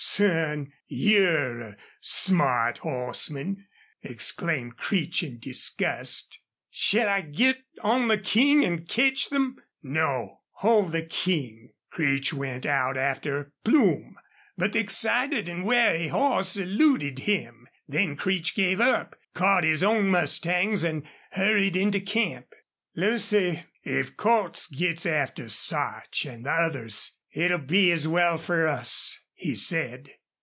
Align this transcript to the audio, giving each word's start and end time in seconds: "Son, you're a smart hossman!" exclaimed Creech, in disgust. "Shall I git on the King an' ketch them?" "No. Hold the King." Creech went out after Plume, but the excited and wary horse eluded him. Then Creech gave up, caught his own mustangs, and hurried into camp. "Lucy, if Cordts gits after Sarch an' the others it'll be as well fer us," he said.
"Son, 0.03 0.73
you're 0.87 1.59
a 1.61 1.77
smart 2.01 2.79
hossman!" 2.79 3.67
exclaimed 4.01 4.75
Creech, 4.75 5.23
in 5.23 5.37
disgust. 5.39 6.39
"Shall 6.71 7.07
I 7.07 7.21
git 7.21 7.59
on 7.81 8.07
the 8.07 8.17
King 8.17 8.65
an' 8.65 8.85
ketch 8.85 9.29
them?" 9.29 9.57
"No. 9.83 10.41
Hold 10.53 10.91
the 10.91 11.03
King." 11.03 11.71
Creech 11.91 12.33
went 12.33 12.65
out 12.65 12.97
after 12.97 13.53
Plume, 13.63 14.15
but 14.57 14.73
the 14.73 14.79
excited 14.79 15.47
and 15.47 15.63
wary 15.65 16.07
horse 16.09 16.57
eluded 16.57 17.19
him. 17.19 17.67
Then 17.87 18.17
Creech 18.17 18.53
gave 18.55 18.81
up, 18.81 19.15
caught 19.33 19.63
his 19.63 19.83
own 19.83 20.09
mustangs, 20.09 20.83
and 20.83 21.03
hurried 21.33 21.75
into 21.77 22.01
camp. 22.01 22.47
"Lucy, 22.95 23.63
if 23.83 24.17
Cordts 24.17 24.65
gits 24.67 25.05
after 25.05 25.47
Sarch 25.47 26.25
an' 26.25 26.41
the 26.43 26.51
others 26.51 27.15
it'll 27.31 27.59
be 27.59 27.91
as 27.91 28.07
well 28.07 28.37
fer 28.37 28.67
us," 28.67 29.17
he 29.43 29.55
said. 29.55 30.07